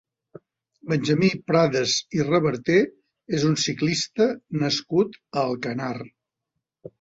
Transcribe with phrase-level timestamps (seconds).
[0.93, 2.77] Benjamí Prades i Reverter
[3.41, 4.29] és un ciclista
[4.63, 5.93] nascut a Alcanar.